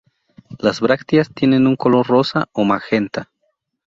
[0.57, 3.29] Las brácteas tienen color rosa o magenta.